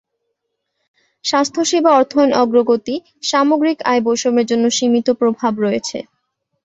স্বাস্থ্যসেবা 1.25 1.91
অর্থায়ন 1.93 2.31
অগ্রগতি 2.41 2.95
সামগ্রিক 3.23 3.77
আয় 3.85 4.01
বৈষম্যের 4.05 4.49
জন্য 4.51 4.65
সীমিত 4.77 5.07
প্রভাব 5.21 5.53
রয়েছে। 5.65 5.97